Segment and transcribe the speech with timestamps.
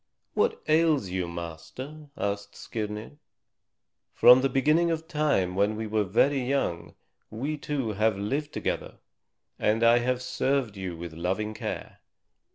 [0.33, 3.19] "What ails you, master?" asked Skirnir.
[4.15, 6.95] "From the beginning of time when we were very young
[7.29, 8.95] we two have lived together,
[9.59, 11.99] and I have served you with loving care.